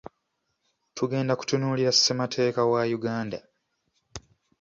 [0.95, 3.39] Tugenda kutunuulira ssemateeka wa Uganda.